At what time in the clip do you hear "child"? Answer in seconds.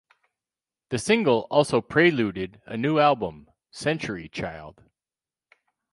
4.29-4.81